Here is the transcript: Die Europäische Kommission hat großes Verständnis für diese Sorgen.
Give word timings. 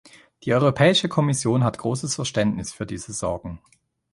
Die 0.43 0.53
Europäische 0.55 1.07
Kommission 1.09 1.63
hat 1.63 1.77
großes 1.77 2.15
Verständnis 2.15 2.73
für 2.73 2.87
diese 2.87 3.13
Sorgen. 3.13 3.59